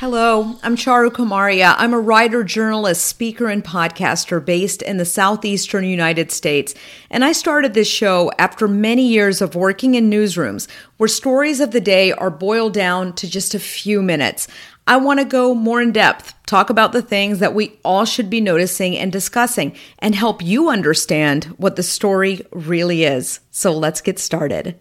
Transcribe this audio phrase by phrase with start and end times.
[0.00, 1.74] Hello, I'm Charu Kumarhia.
[1.76, 6.72] I'm a writer, journalist, speaker, and podcaster based in the southeastern United States.
[7.10, 10.68] And I started this show after many years of working in newsrooms
[10.98, 14.46] where stories of the day are boiled down to just a few minutes.
[14.86, 18.30] I want to go more in depth, talk about the things that we all should
[18.30, 23.40] be noticing and discussing, and help you understand what the story really is.
[23.50, 24.78] So let's get started.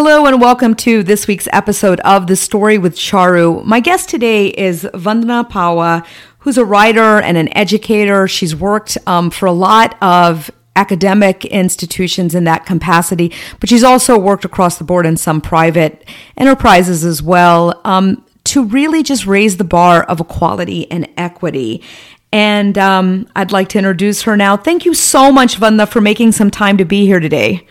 [0.00, 3.64] Hello and welcome to this week's episode of The Story with Charu.
[3.64, 6.06] My guest today is Vandana Pawa,
[6.38, 8.28] who's a writer and an educator.
[8.28, 14.16] She's worked um, for a lot of academic institutions in that capacity, but she's also
[14.16, 19.56] worked across the board in some private enterprises as well um, to really just raise
[19.56, 21.82] the bar of equality and equity.
[22.30, 24.56] And um, I'd like to introduce her now.
[24.56, 27.66] Thank you so much, Vandana, for making some time to be here today.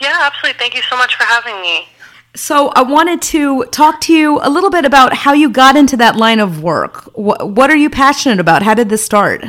[0.00, 0.58] Yeah, absolutely.
[0.58, 1.86] Thank you so much for having me.
[2.34, 5.96] So, I wanted to talk to you a little bit about how you got into
[5.96, 7.10] that line of work.
[7.16, 8.62] What, what are you passionate about?
[8.62, 9.44] How did this start?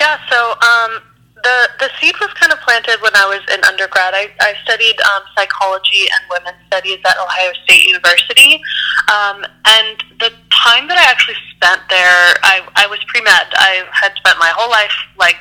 [0.00, 1.02] Yeah, so um,
[1.42, 4.14] the the seed was kind of planted when I was in undergrad.
[4.14, 8.62] I, I studied um, psychology and women's studies at Ohio State University,
[9.10, 13.48] um, and the time that I actually spent there, I, I was pre med.
[13.54, 15.36] I had spent my whole life like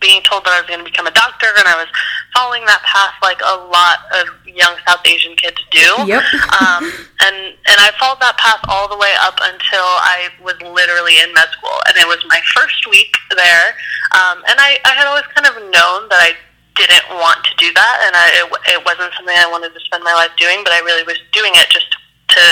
[0.00, 1.88] being told that I was going to become a doctor, and I was
[2.32, 6.08] following that path like a lot of young South Asian kids do.
[6.08, 6.24] Yep.
[6.60, 6.88] um,
[7.22, 11.32] and and I followed that path all the way up until I was literally in
[11.36, 13.76] med school, and it was my first week there.
[14.16, 16.32] Um, and I, I had always kind of known that I
[16.74, 20.02] didn't want to do that, and I, it, it wasn't something I wanted to spend
[20.02, 21.98] my life doing, but I really was doing it just to
[22.30, 22.42] to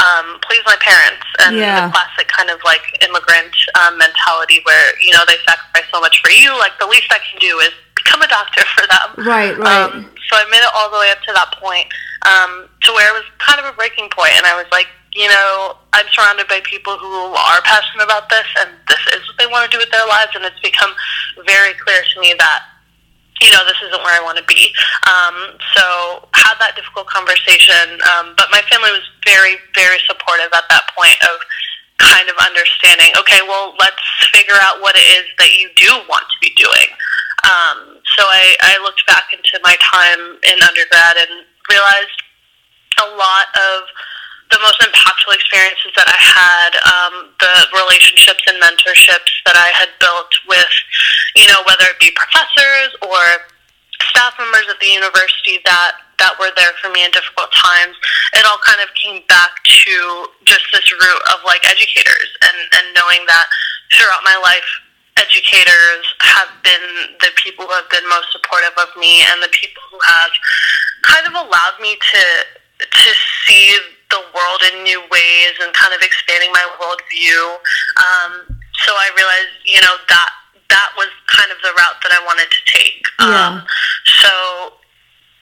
[0.00, 1.24] um, please my parents.
[1.44, 1.86] And yeah.
[1.86, 6.20] the classic kind of like immigrant um, mentality where you know they sacrifice so much
[6.24, 6.56] for you.
[6.58, 9.08] Like the least i can do is become a doctor for them.
[9.26, 9.92] Right right.
[9.92, 11.86] Um, so i made it all the way up to that point
[12.24, 14.32] um, to where it was kind of a breaking point.
[14.36, 18.46] And i was like you know i'm surrounded by people who are passionate about this
[18.62, 20.32] and this is what they want to do with their lives.
[20.34, 20.92] And it's become
[21.46, 22.69] very clear to me that
[23.40, 24.72] you know, this isn't where I want to be.
[25.08, 30.68] Um, so had that difficult conversation, um, but my family was very, very supportive at
[30.68, 31.40] that point of
[32.00, 33.12] kind of understanding.
[33.16, 36.88] Okay, well, let's figure out what it is that you do want to be doing.
[37.44, 42.18] Um, so I, I looked back into my time in undergrad and realized
[43.00, 43.88] a lot of
[44.50, 49.94] the most impactful experiences that I had, um, the relationships and mentorships that I had
[50.02, 50.74] built with,
[51.38, 53.46] you know, whether it be professors or
[54.10, 57.96] staff members at the university that that were there for me in difficult times,
[58.36, 62.84] it all kind of came back to just this root of like educators and, and
[62.92, 63.48] knowing that
[63.96, 64.68] throughout my life,
[65.16, 69.80] educators have been the people who have been most supportive of me and the people
[69.88, 70.32] who have
[71.08, 72.22] kind of allowed me to
[72.84, 73.10] to
[73.44, 73.76] see
[74.10, 77.40] the world in new ways and kind of expanding my worldview.
[77.98, 80.30] Um, so I realized, you know, that
[80.70, 83.02] that was kind of the route that I wanted to take.
[83.18, 83.26] Yeah.
[83.26, 83.54] Um,
[84.22, 84.78] so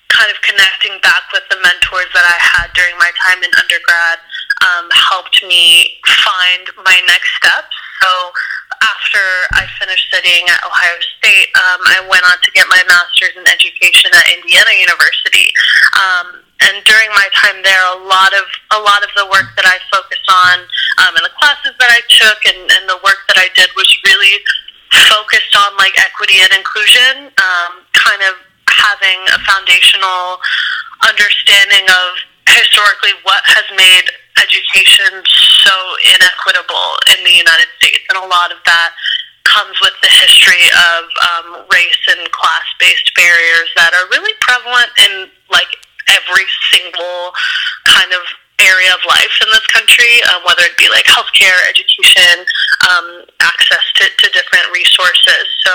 [0.08, 4.18] kind of connecting back with the mentors that I had during my time in undergrad
[4.64, 7.76] um, helped me find my next steps.
[8.02, 8.10] So
[8.82, 9.22] after
[9.54, 13.44] I finished studying at Ohio State, um, I went on to get my master's in
[13.46, 15.52] education at Indiana University.
[15.94, 19.66] Um, and during my time there, a lot of a lot of the work that
[19.66, 20.56] I focused on
[21.06, 23.86] um, and the classes that I took and, and the work that I did was
[24.02, 24.42] really
[25.06, 28.34] focused on like equity and inclusion, um, kind of
[28.66, 30.42] having a foundational
[31.06, 32.18] understanding of
[32.50, 35.22] historically what has made education
[35.62, 35.74] so
[36.16, 38.90] inequitable in the United States, and a lot of that
[39.44, 45.30] comes with the history of um, race and class-based barriers that are really prevalent in
[45.50, 45.70] like
[46.16, 47.32] every single
[47.84, 48.22] kind of
[48.58, 52.42] area of life in this country, um, whether it be like healthcare, education,
[52.90, 55.46] um, access to, to different resources.
[55.62, 55.72] So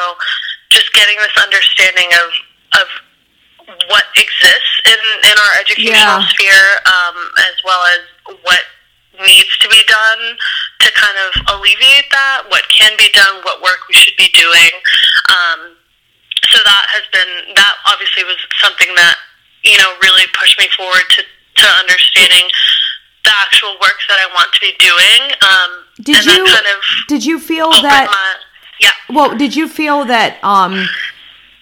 [0.70, 2.30] just getting this understanding of,
[2.84, 2.88] of
[3.88, 6.28] what exists in, in our educational yeah.
[6.28, 8.04] sphere, um, as well as
[8.44, 8.64] what
[9.22, 10.36] needs to be done
[10.82, 14.74] to kind of alleviate that, what can be done, what work we should be doing.
[15.32, 15.78] Um,
[16.52, 19.16] so that has been, that obviously was something that
[19.64, 21.24] you know, really pushed me forward to,
[21.56, 22.50] to understanding
[23.24, 25.32] the actual work that I want to be doing.
[25.42, 28.08] Um, did you kind of did you feel that?
[28.08, 28.36] My,
[28.80, 29.16] yeah.
[29.16, 30.88] Well, did you feel that um,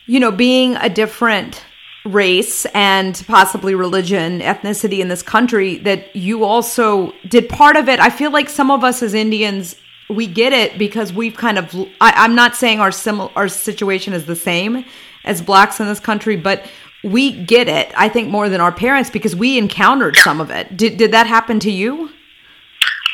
[0.08, 1.64] you know, being a different
[2.04, 8.00] race and possibly religion, ethnicity in this country, that you also did part of it?
[8.00, 9.76] I feel like some of us as Indians
[10.10, 14.14] we get it because we've kind of I, am not saying our similar our situation
[14.14, 14.84] is the same
[15.24, 16.70] as blacks in this country, but
[17.04, 17.92] we get it.
[17.98, 20.78] I think more than our parents because we encountered some of it.
[20.78, 22.10] Did did that happen to you?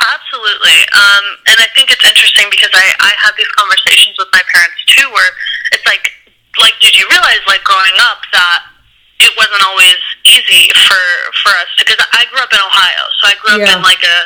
[0.08, 0.80] Absolutely.
[0.94, 4.80] Um, and I think it's interesting because I, I have these conversations with my parents
[4.88, 5.32] too where
[5.74, 6.12] it's like,
[6.62, 8.64] like, did you realize, like, growing up that
[9.20, 11.04] it wasn't always easy for,
[11.44, 13.04] for us because I grew up in Ohio.
[13.20, 13.78] So I grew up yeah.
[13.78, 14.18] in, like, a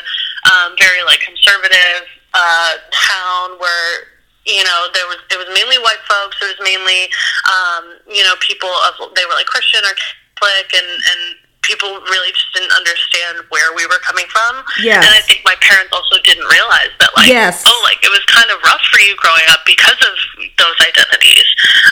[0.52, 4.21] um, very, like, conservative uh, town where
[4.52, 7.08] you know there was it was mainly white folks it was mainly
[7.48, 11.22] um you know people of they were like christian or catholic and and
[11.62, 14.66] people really just didn't understand where we were coming from.
[14.82, 15.06] Yes.
[15.06, 17.64] And I think my parents also didn't realize that, like, yes.
[17.70, 20.14] oh, like it was kind of rough for you growing up because of
[20.58, 21.48] those identities.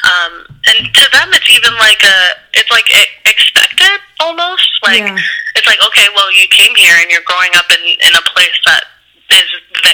[0.09, 0.33] Um,
[0.73, 2.19] and to them, it's even like a,
[2.57, 2.89] it's like
[3.29, 4.67] expected almost.
[4.81, 5.21] Like, yeah.
[5.55, 8.57] it's like, okay, well, you came here and you're growing up in, in a place
[8.65, 8.89] that
[9.31, 9.47] is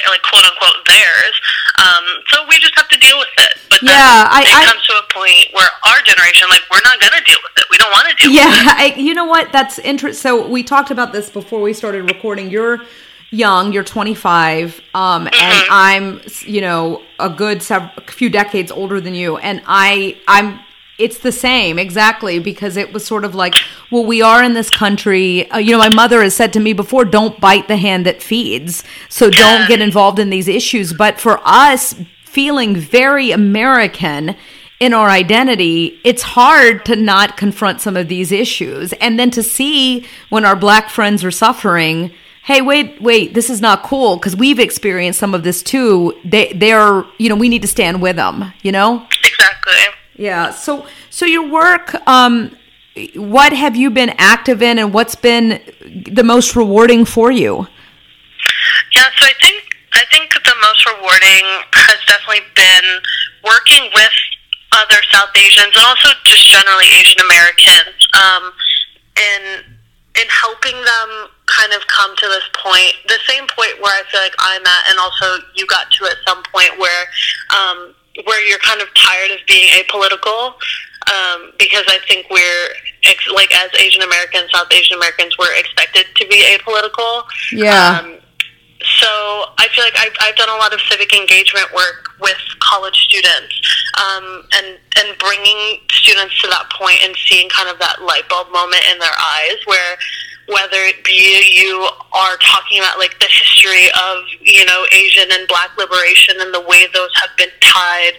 [0.09, 1.35] like quote unquote theirs.
[1.77, 3.53] Um, so we just have to deal with it.
[3.69, 6.99] But yeah, I, it I, comes to a point where our generation, like, we're not
[6.99, 7.65] gonna deal with it.
[7.69, 8.31] We don't want to deal.
[8.31, 8.65] With it.
[8.65, 9.51] Yeah, I, you know what?
[9.51, 10.21] That's interesting.
[10.21, 12.49] So we talked about this before we started recording.
[12.49, 12.81] You're
[13.31, 13.73] young.
[13.73, 15.33] You're 25, um, mm-hmm.
[15.33, 20.59] and I'm, you know, a good several, few decades older than you, and I, I'm
[20.97, 23.55] it's the same exactly because it was sort of like
[23.91, 26.73] well we are in this country uh, you know my mother has said to me
[26.73, 28.83] before don't bite the hand that feeds.
[29.09, 30.93] So don't get involved in these issues.
[30.93, 34.35] But for us feeling very american
[34.79, 38.93] in our identity it's hard to not confront some of these issues.
[38.93, 42.11] And then to see when our black friends are suffering
[42.43, 46.13] hey wait wait this is not cool because we've experienced some of this too.
[46.23, 49.07] They they're you know we need to stand with them you know?
[49.23, 49.95] Exactly.
[50.17, 50.51] Yeah.
[50.51, 52.55] So so your work um
[53.15, 55.61] what have you been active in and what's been
[56.11, 57.67] the most rewarding for you?
[58.95, 59.63] Yeah, so I think
[59.93, 62.85] I think the most rewarding has definitely been
[63.43, 64.11] working with
[64.71, 68.51] other South Asians and also just generally Asian Americans um,
[69.17, 69.75] in
[70.15, 71.09] in helping them
[71.47, 74.83] kind of come to this point, the same point where I feel like I'm at,
[74.89, 77.03] and also you got to at some point where
[77.51, 80.55] um, where you're kind of tired of being apolitical
[81.07, 82.69] um, because I think we're
[83.03, 87.23] ex- like as Asian Americans, South Asian Americans, we're expected to be apolitical.
[87.51, 87.99] Yeah.
[87.99, 88.17] Um,
[89.01, 89.09] so
[89.57, 93.53] I feel like I've, I've done a lot of civic engagement work with college students,
[93.97, 98.51] um, and and bringing students to that point and seeing kind of that light bulb
[98.51, 99.97] moment in their eyes where
[100.47, 105.47] whether it be you are talking about like the history of you know Asian and
[105.47, 108.13] Black liberation and the way those have been tied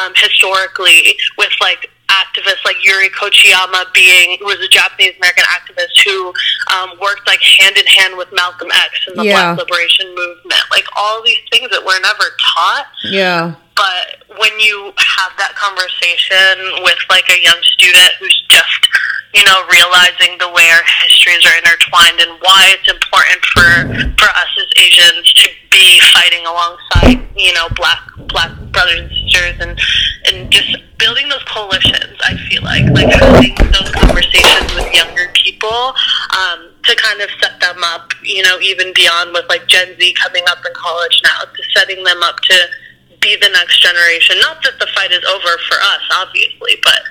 [0.00, 5.92] um, historically with like activists like Yuri Kochiyama being who was a Japanese American activist
[6.04, 6.32] who
[6.74, 9.54] um, worked like hand in hand with Malcolm X and the yeah.
[9.54, 10.64] Black liberation movement.
[10.70, 12.86] Like all these things that were never taught.
[13.04, 13.54] Yeah.
[13.76, 18.88] But when you have that conversation with like a young student who's just
[19.34, 23.68] you know, realizing the way our histories are intertwined and why it's important for
[24.16, 29.56] for us as Asians to be fighting alongside, you know, black black brothers and sisters
[29.60, 29.80] and
[30.26, 32.16] and just building those coalitions.
[32.24, 35.92] I feel like like having those conversations with younger people
[36.32, 40.12] um, to kind of set them up, you know, even beyond with like Gen Z
[40.14, 42.56] coming up in college now, to setting them up to
[43.20, 44.36] be the next generation.
[44.40, 47.02] Not that the fight is over for us, obviously, but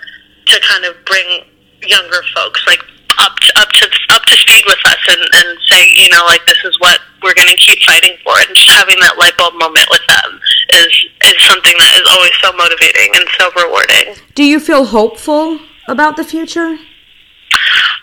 [0.47, 1.43] to kind of bring
[1.87, 2.81] younger folks like
[3.19, 6.45] up to, up to up to speed with us and, and say you know like
[6.45, 9.53] this is what we're going to keep fighting for and just having that light bulb
[9.55, 10.39] moment with them
[10.73, 10.93] is
[11.25, 14.15] is something that is always so motivating and so rewarding.
[14.35, 16.77] Do you feel hopeful about the future?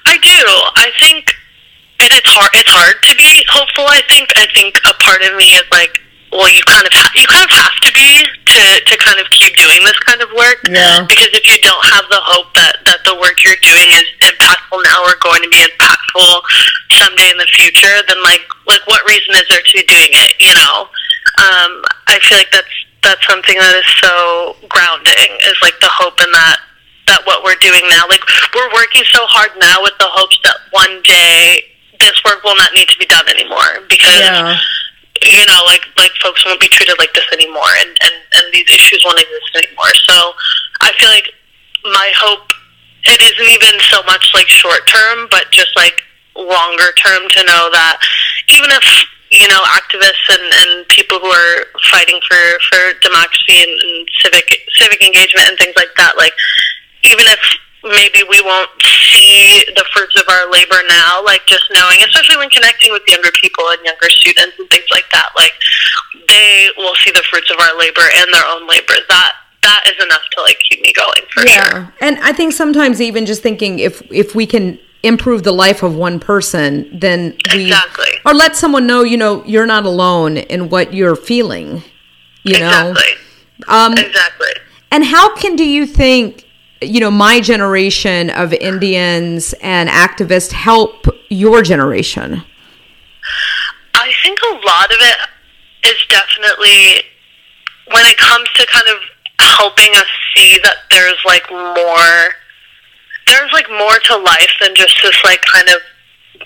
[0.07, 0.43] I do.
[0.77, 1.35] I think
[2.01, 2.51] and it is hard.
[2.55, 3.85] It's hard to be hopeful.
[3.87, 4.29] I think.
[4.37, 6.01] I think a part of me is like
[6.35, 9.31] well, you kind of ha- you kind of have to be to to kind of
[9.31, 10.59] keep doing this kind of work.
[10.67, 11.07] Yeah.
[11.07, 14.83] Because if you don't have the hope that that the work you're doing is impactful
[14.83, 16.43] now or going to be impactful
[16.99, 20.35] someday in the future, then like like what reason is there to be doing it?
[20.43, 20.91] You know,
[21.39, 21.71] um,
[22.11, 22.75] I feel like that's
[23.07, 25.39] that's something that is so grounding.
[25.47, 26.59] Is like the hope in that
[27.15, 28.11] that what we're doing now.
[28.11, 28.27] Like
[28.59, 31.63] we're working so hard now with the hopes that one day
[32.03, 34.19] this work will not need to be done anymore because.
[34.19, 34.59] Yeah
[35.25, 38.69] you know, like like folks won't be treated like this anymore, and and and these
[38.71, 39.95] issues won't exist anymore.
[40.09, 40.33] So
[40.83, 41.33] I feel like
[41.85, 42.53] my hope
[43.05, 46.01] it isn't even so much like short term, but just like
[46.37, 48.01] longer term to know that
[48.49, 48.85] even if
[49.31, 54.45] you know activists and, and people who are fighting for for democracy and, and civic
[54.77, 56.33] civic engagement and things like that, like
[57.05, 57.41] even if
[57.85, 58.71] maybe we won't
[59.13, 63.31] see the fruits of our labor now, like just knowing, especially when connecting with younger
[63.41, 65.53] people and younger students and things like that, like
[66.29, 68.95] they will see the fruits of our labor and their own labor.
[69.09, 71.71] That that is enough to like keep me going for yeah.
[71.71, 71.95] sure.
[72.01, 75.95] And I think sometimes even just thinking if if we can improve the life of
[75.95, 78.09] one person, then we exactly.
[78.25, 81.83] or let someone know, you know, you're not alone in what you're feeling.
[82.43, 83.05] You exactly.
[83.67, 84.49] know, um, exactly.
[84.91, 86.47] And how can do you think,
[86.87, 92.43] you know, my generation of Indians and activists help your generation?
[93.95, 95.17] I think a lot of it
[95.87, 97.05] is definitely
[97.93, 98.97] when it comes to kind of
[99.41, 102.35] helping us see that there's like more
[103.27, 105.81] there's like more to life than just this like kind of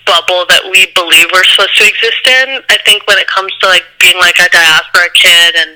[0.05, 2.61] bubble that we believe we're supposed to exist in.
[2.69, 5.71] I think when it comes to like being like a diaspora kid and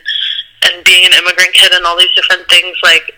[0.63, 3.13] and being an immigrant kid and all these different things, like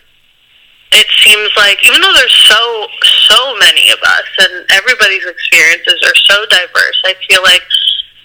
[0.96, 2.88] it seems like even though there's so
[3.28, 7.64] so many of us and everybody's experiences are so diverse, I feel like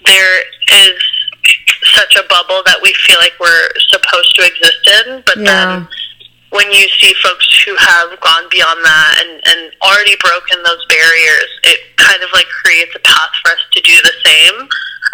[0.05, 0.39] there
[0.87, 0.95] is
[1.93, 5.43] such a bubble that we feel like we're supposed to exist in, but yeah.
[5.43, 5.87] then
[6.51, 11.49] when you see folks who have gone beyond that and, and already broken those barriers,
[11.63, 14.57] it kind of like creates a path for us to do the same.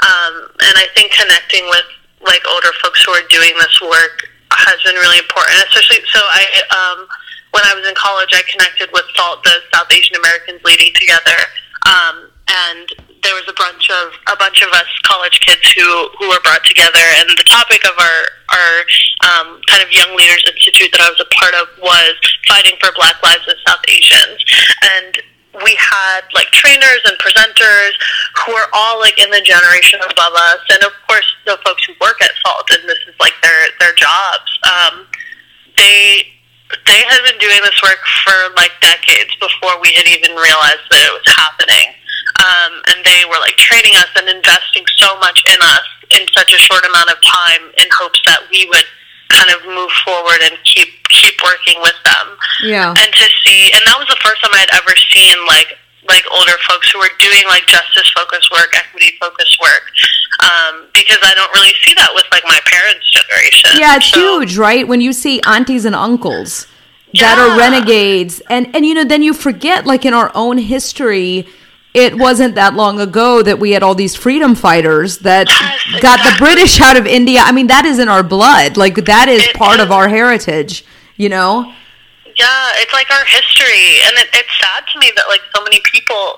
[0.05, 1.85] Um, and I think connecting with
[2.21, 6.43] like older folks who are doing this work has been really important, especially so I
[6.73, 7.07] um,
[7.51, 11.39] when I was in college, I connected with SAALT, the South Asian Americans leading together,
[11.87, 12.87] um, and
[13.23, 15.83] there was a bunch of a bunch of us college kids who
[16.19, 18.73] who were brought together, and the topic of our our
[19.27, 22.15] um, kind of Young Leaders Institute that I was a part of was
[22.47, 24.39] fighting for Black lives as South Asians,
[24.83, 25.19] and
[25.63, 27.93] we had like trainers and presenters
[28.45, 31.93] who are all like in the generation above us, and of course the folks who
[31.99, 34.47] work at SAALT, and this is like their their jobs.
[34.63, 35.07] Um,
[35.77, 36.36] they
[36.85, 41.03] they had been doing this work for like decades before we had even realized that
[41.07, 41.95] it was happening
[42.43, 46.53] um, and they were like training us and investing so much in us in such
[46.53, 48.87] a short amount of time in hopes that we would
[49.29, 52.25] kind of move forward and keep keep working with them.
[52.63, 52.93] Yeah.
[52.95, 56.57] And to see, and that was the first time I'd ever seen like like older
[56.67, 59.83] folks who are doing like justice focused work, equity focused work,
[60.39, 63.71] um, because I don't really see that with like my parents' generation.
[63.79, 64.87] Yeah, it's so, huge, right?
[64.87, 66.67] When you see aunties and uncles
[67.13, 67.55] that yeah.
[67.55, 71.47] are renegades, and and you know, then you forget like in our own history
[71.97, 76.19] it wasn't that long ago that we had all these freedom fighters that yes, got
[76.19, 76.31] exactly.
[76.31, 77.39] the British out of India.
[77.41, 78.77] I mean, that is in our blood.
[78.77, 79.85] Like that is it part is.
[79.85, 80.85] of our heritage,
[81.15, 81.73] you know?
[82.37, 85.81] Yeah, it's like our history, and it, it's sad to me that like so many
[85.89, 86.37] people,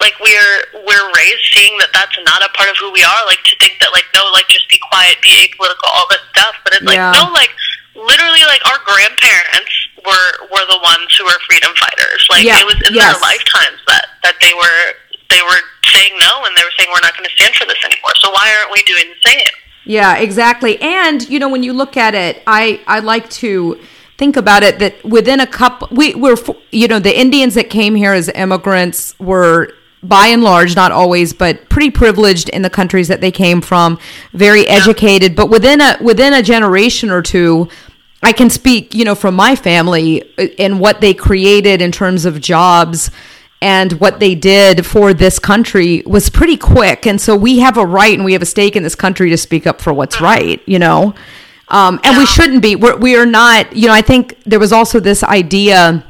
[0.00, 3.20] like we're we're raised seeing that that's not a part of who we are.
[3.28, 6.56] Like to think that like no, like just be quiet, be apolitical, all this stuff.
[6.64, 7.12] But it's like yeah.
[7.12, 7.52] no, like
[7.92, 12.24] literally, like our grandparents were were the ones who were freedom fighters.
[12.32, 12.60] Like yeah.
[12.60, 13.12] it was in yes.
[13.12, 14.82] their lifetimes that that they were
[15.28, 15.60] they were
[15.92, 18.16] saying no and they were saying we're not going to stand for this anymore.
[18.16, 19.54] So why aren't we doing the same?
[19.84, 20.80] Yeah, exactly.
[20.80, 23.80] And you know, when you look at it, I I like to
[24.16, 26.36] think about it that within a couple we were
[26.70, 31.32] you know the Indians that came here as immigrants were by and large not always
[31.32, 33.98] but pretty privileged in the countries that they came from
[34.32, 37.68] very educated but within a within a generation or two
[38.22, 42.24] I can speak you know from my family uh, and what they created in terms
[42.24, 43.10] of jobs
[43.64, 47.06] and what they did for this country was pretty quick.
[47.06, 49.38] And so we have a right and we have a stake in this country to
[49.38, 51.14] speak up for what's right, you know?
[51.68, 52.76] Um, and we shouldn't be.
[52.76, 56.04] We're, we are not, you know, I think there was also this idea,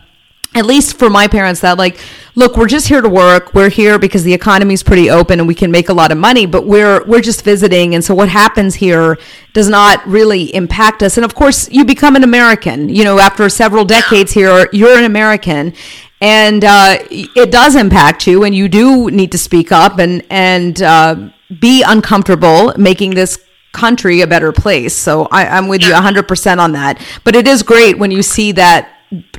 [0.54, 1.99] at least for my parents, that like,
[2.34, 3.54] look, we're just here to work.
[3.54, 6.18] We're here because the economy is pretty open and we can make a lot of
[6.18, 7.94] money, but we're we're just visiting.
[7.94, 9.16] And so what happens here
[9.52, 11.16] does not really impact us.
[11.16, 12.88] And of course, you become an American.
[12.88, 15.75] You know, after several decades here, you're an American,
[16.20, 20.82] and uh, it does impact you, and you do need to speak up and and
[20.82, 21.30] uh,
[21.61, 23.43] be uncomfortable making this
[23.75, 24.95] country a better place.
[24.95, 27.04] So I, I'm with you 100% on that.
[27.25, 28.90] But it is great when you see that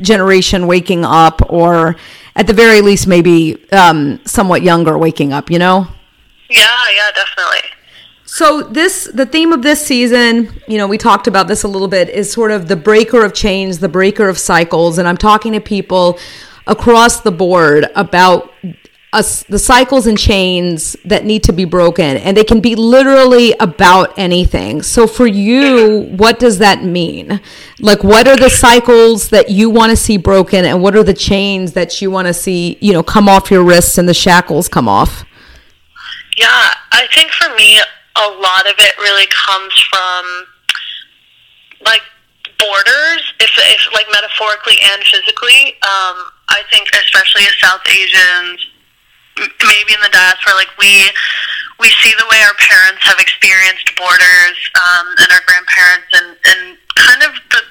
[0.01, 1.95] generation waking up, or
[2.35, 5.49] at the very least, maybe um, somewhat younger waking up.
[5.49, 5.87] You know?
[6.49, 7.69] Yeah, yeah, definitely.
[8.25, 11.87] So this the theme of this season, you know, we talked about this a little
[11.87, 15.53] bit is sort of the breaker of chains, the breaker of cycles and I'm talking
[15.53, 16.19] to people
[16.67, 18.51] across the board about
[19.15, 24.17] the cycles and chains that need to be broken, and they can be literally about
[24.17, 24.81] anything.
[24.81, 27.39] So, for you, what does that mean?
[27.79, 31.13] Like, what are the cycles that you want to see broken, and what are the
[31.13, 34.67] chains that you want to see, you know, come off your wrists and the shackles
[34.67, 35.23] come off?
[36.37, 40.47] Yeah, I think for me, a lot of it really comes from
[41.85, 42.01] like
[42.59, 45.75] borders, if, if like metaphorically and physically.
[45.83, 48.67] Um, I think especially as South Asians,
[49.37, 51.09] maybe in the diaspora, like we
[51.79, 56.77] we see the way our parents have experienced borders um, and our grandparents, and and
[56.95, 57.61] kind of the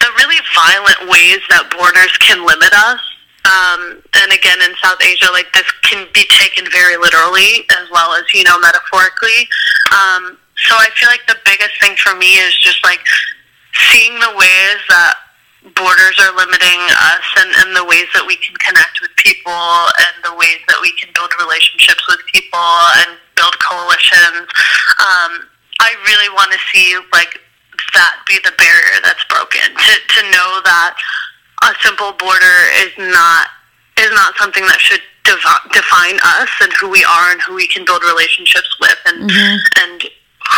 [0.00, 3.00] the really violent ways that borders can limit us.
[3.46, 8.12] Um, and again, in South Asia, like this can be taken very literally as well
[8.14, 9.46] as, you know, metaphorically.
[9.94, 10.36] Um,
[10.66, 13.00] so I feel like the biggest thing for me is just like
[13.90, 15.14] seeing the ways that
[15.74, 16.80] borders are limiting
[17.10, 19.50] us and, and the ways that we can connect with people
[20.06, 22.70] and the ways that we can build relationships with people
[23.02, 24.46] and build coalitions.
[25.02, 25.42] Um,
[25.82, 27.40] I really want to see like
[27.94, 29.74] that be the barrier that's broken.
[29.74, 30.94] To to know that
[31.64, 33.50] a simple border is not
[33.98, 37.66] is not something that should devi- define us and who we are and who we
[37.66, 39.56] can build relationships with and mm-hmm.
[39.82, 39.98] and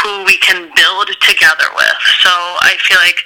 [0.02, 1.98] who we can build together with.
[2.20, 3.24] So I feel like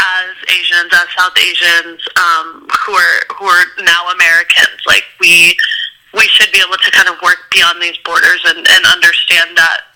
[0.00, 5.54] as Asians, as South Asians, um, who are who are now Americans, like we
[6.14, 9.90] we should be able to kind of work beyond these borders and, and understand that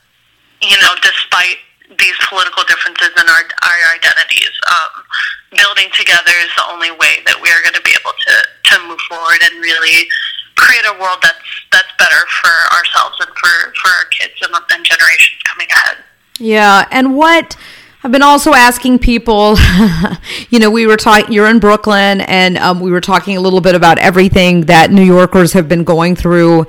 [0.62, 1.58] you know, despite
[1.98, 5.04] these political differences in our, our identities, um,
[5.52, 8.34] building together is the only way that we are going to be able to,
[8.72, 10.08] to move forward and really
[10.56, 14.84] create a world that's that's better for ourselves and for, for our kids and, and
[14.84, 15.98] generations coming ahead.
[16.38, 17.56] Yeah, and what
[18.04, 19.56] I've been also asking people,
[20.50, 23.62] you know, we were talking, you're in Brooklyn, and um, we were talking a little
[23.62, 26.66] bit about everything that New Yorkers have been going through,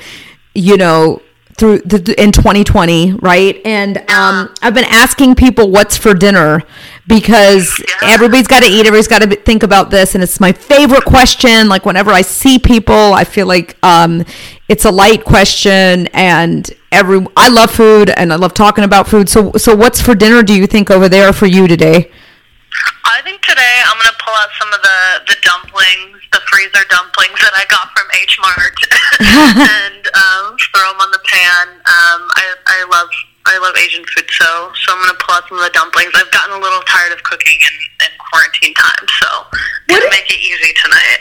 [0.54, 1.22] you know,
[1.58, 3.62] through the, in 2020, right?
[3.66, 6.62] And um, I've been asking people what's for dinner
[7.08, 8.82] because everybody's got to eat.
[8.82, 11.70] Everybody's got to think about this, and it's my favorite question.
[11.70, 14.26] Like whenever I see people, I feel like um,
[14.68, 19.30] it's a light question, and every I love food and I love talking about food.
[19.30, 20.44] So, so what's for dinner?
[20.44, 22.12] Do you think over there for you today?
[23.06, 25.00] I think today I'm going to pull out some of the,
[25.32, 28.78] the dumplings, the freezer dumplings that I got from H Mart,
[29.80, 31.66] and um, throw them on the pan.
[31.86, 33.10] Um, I, I love
[33.46, 36.12] I love Asian food, so so I'm gonna pull out some of the dumplings.
[36.18, 39.30] I've gotten a little tired of cooking in, in quarantine time, so
[39.88, 41.15] gonna make it easy tonight.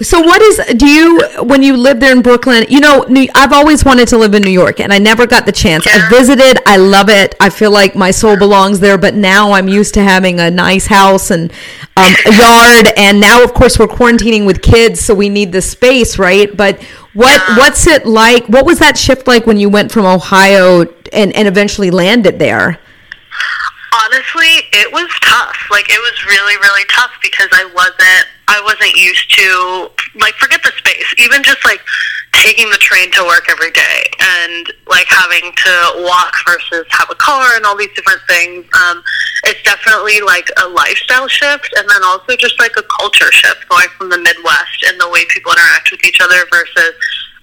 [0.00, 2.64] So what is do you when you live there in Brooklyn?
[2.68, 5.50] You know, I've always wanted to live in New York, and I never got the
[5.50, 5.86] chance.
[5.86, 6.06] Yeah.
[6.06, 6.60] I visited.
[6.66, 7.34] I love it.
[7.40, 8.96] I feel like my soul belongs there.
[8.96, 11.50] But now I'm used to having a nice house and
[11.96, 15.62] um, a yard, and now of course we're quarantining with kids, so we need the
[15.62, 16.56] space, right?
[16.56, 16.80] But
[17.14, 17.58] what yeah.
[17.58, 18.46] what's it like?
[18.46, 20.82] What was that shift like when you went from Ohio
[21.12, 22.78] and and eventually landed there?
[24.04, 25.56] Honestly, it was tough.
[25.70, 30.62] Like it was really really tough because I wasn't I wasn't used to like forget
[30.62, 31.06] the space.
[31.18, 31.80] Even just like
[32.32, 35.72] taking the train to work every day and like having to
[36.06, 38.64] walk versus have a car and all these different things.
[38.86, 39.02] Um,
[39.44, 43.88] it's definitely like a lifestyle shift and then also just like a culture shift going
[43.96, 46.94] from the Midwest and the way people interact with each other versus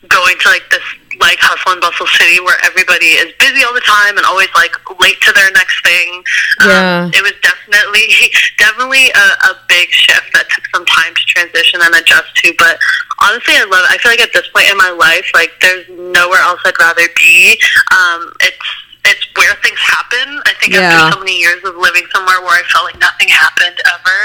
[0.08, 0.84] going to like this
[1.20, 4.74] like hustle and bustle city where everybody is busy all the time and always like
[5.00, 6.24] late to their next thing.
[6.62, 6.84] Um, yeah.
[7.06, 8.08] Um, it was definitely
[8.58, 12.54] definitely a, a big shift that took some time to transition and adjust to.
[12.58, 12.80] But
[13.22, 13.84] honestly, I love.
[13.90, 13.96] It.
[13.96, 17.08] I feel like at this point in my life, like there's nowhere else I'd rather
[17.16, 17.58] be.
[17.92, 18.70] Um, it's
[19.06, 20.42] it's where things happen.
[20.46, 20.90] I think yeah.
[20.90, 24.18] after so many years of living somewhere where I felt like nothing happened ever.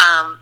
[0.00, 0.40] Um,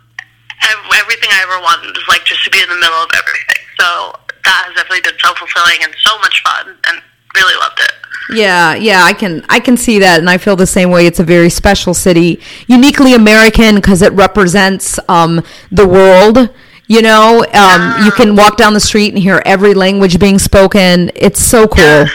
[1.01, 3.61] everything I ever wanted was like just to be in the middle of everything.
[3.79, 7.01] So that has definitely been so fulfilling and so much fun and
[7.35, 7.91] really loved it.
[8.33, 11.05] Yeah, yeah, I can I can see that, and I feel the same way.
[11.05, 16.49] It's a very special city, uniquely American because it represents um, the world.
[16.87, 18.05] You know, um, yeah.
[18.05, 21.11] you can walk down the street and hear every language being spoken.
[21.15, 21.83] It's so cool.
[21.83, 22.07] Yeah.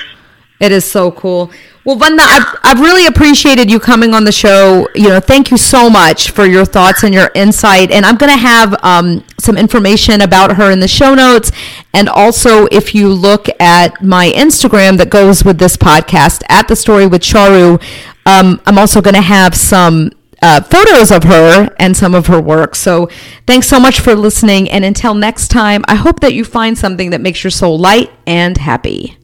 [0.61, 1.51] It is so cool.
[1.87, 4.89] Well, Vanda, I've, I've really appreciated you coming on the show.
[4.97, 7.93] You know, thank you so much for your thoughts and your insight.
[7.93, 11.53] And I'm going to have um, some information about her in the show notes.
[11.95, 16.75] And also, if you look at my Instagram that goes with this podcast, at the
[16.75, 17.81] story with Charu,
[18.27, 20.11] um, I'm also going to have some
[20.43, 22.75] uh, photos of her and some of her work.
[22.75, 23.09] So
[23.47, 24.69] thanks so much for listening.
[24.73, 28.11] And until next time, I hope that you find something that makes your soul light
[28.27, 29.19] and happy.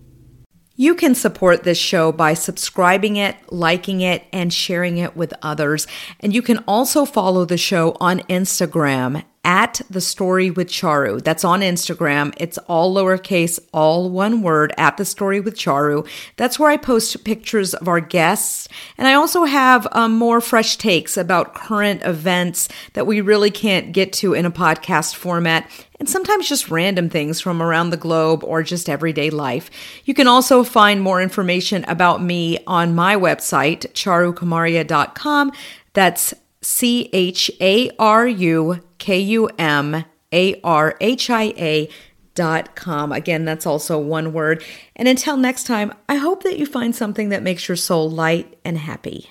[0.74, 5.86] You can support this show by subscribing it, liking it, and sharing it with others.
[6.20, 11.22] And you can also follow the show on Instagram at the story with Charu.
[11.22, 12.32] That's on Instagram.
[12.36, 16.06] It's all lowercase, all one word at the story with Charu.
[16.36, 18.68] That's where I post pictures of our guests.
[18.96, 23.92] And I also have um, more fresh takes about current events that we really can't
[23.92, 25.68] get to in a podcast format.
[25.98, 29.70] And sometimes just random things from around the globe or just everyday life.
[30.04, 35.52] You can also find more information about me on my website, charukumarhia.com.
[35.94, 41.88] That's C H A R U K U M A R H I A
[42.36, 43.10] dot com.
[43.10, 44.62] Again, that's also one word.
[44.94, 48.56] And until next time, I hope that you find something that makes your soul light
[48.64, 49.28] and happy.